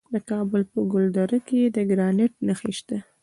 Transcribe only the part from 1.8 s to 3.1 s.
ګرانیټ نښې شته.